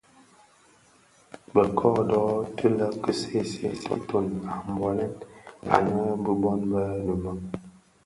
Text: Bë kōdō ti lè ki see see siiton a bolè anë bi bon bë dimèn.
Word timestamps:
Bë 1.53 1.63
kōdō 1.77 2.21
ti 2.55 2.67
lè 2.77 2.87
ki 3.01 3.11
see 3.19 3.43
see 3.51 3.73
siiton 3.81 4.27
a 4.55 4.55
bolè 4.77 5.05
anë 5.77 6.05
bi 6.23 6.31
bon 6.43 6.59
bë 6.73 6.83
dimèn. 7.05 7.39